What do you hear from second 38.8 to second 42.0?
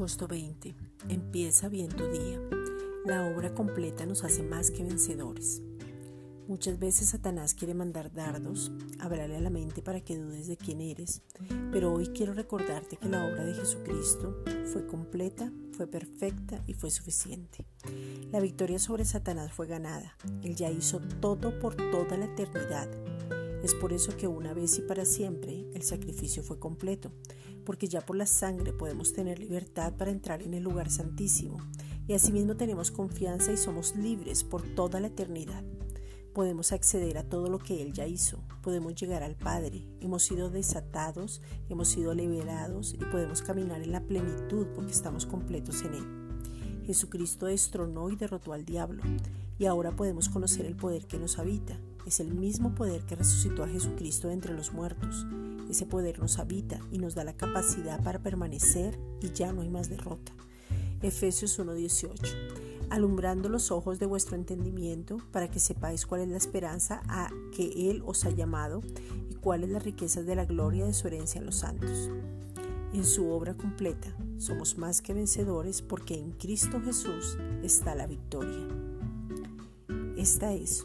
llegar al Padre, hemos sido desatados, hemos